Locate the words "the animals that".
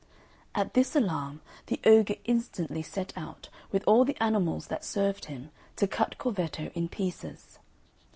4.03-4.83